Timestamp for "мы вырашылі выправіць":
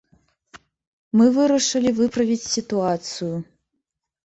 1.21-2.41